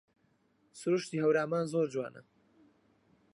[0.79, 2.21] سرووشتی هەورامان زۆر جوانە